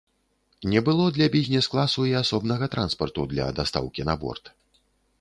Не 0.71 0.81
было 0.87 1.05
для 1.17 1.27
бізнес-класу 1.35 2.07
і 2.13 2.17
асобнага 2.23 2.73
транспарту 2.79 3.29
для 3.37 3.45
дастаўкі 3.61 4.01
на 4.13 4.21
борт. 4.27 4.55